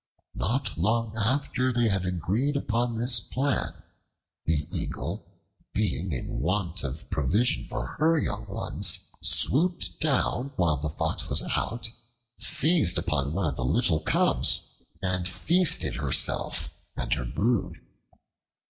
Not 0.33 0.79
long 0.79 1.15
after 1.15 1.71
they 1.71 1.87
had 1.87 2.07
agreed 2.07 2.57
upon 2.57 2.97
this 2.97 3.19
plan, 3.19 3.83
the 4.47 4.65
Eagle, 4.75 5.27
being 5.75 6.11
in 6.11 6.39
want 6.39 6.83
of 6.83 7.07
provision 7.11 7.65
for 7.65 7.85
her 7.99 8.17
young 8.17 8.47
ones, 8.47 8.97
swooped 9.21 9.99
down 9.99 10.53
while 10.55 10.77
the 10.77 10.89
Fox 10.89 11.29
was 11.29 11.43
out, 11.55 11.91
seized 12.39 12.97
upon 12.97 13.31
one 13.33 13.45
of 13.45 13.55
the 13.57 13.63
little 13.63 13.99
cubs, 13.99 14.73
and 15.03 15.29
feasted 15.29 15.97
herself 15.97 16.69
and 16.97 17.13
her 17.13 17.23
brood. 17.25 17.75